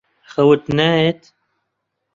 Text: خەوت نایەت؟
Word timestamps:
خەوت 0.31 0.63
نایەت؟ 0.77 1.21